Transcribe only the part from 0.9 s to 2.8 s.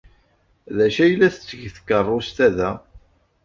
ay la tetteg tkeṛṛust-a da?